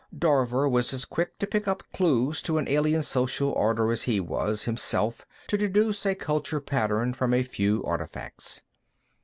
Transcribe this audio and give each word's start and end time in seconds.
Dorver 0.17 0.67
was 0.67 0.95
as 0.95 1.05
quick 1.05 1.37
to 1.37 1.45
pick 1.45 1.67
up 1.67 1.83
clues 1.93 2.41
to 2.41 2.57
an 2.57 2.67
alien 2.67 3.03
social 3.03 3.49
order 3.49 3.91
as 3.91 4.01
he 4.01 4.19
was, 4.19 4.63
himself, 4.63 5.27
to 5.45 5.57
deduce 5.59 6.07
a 6.07 6.15
culture 6.15 6.59
pattern 6.59 7.13
from 7.13 7.35
a 7.35 7.43
few 7.43 7.83
artifacts. 7.83 8.63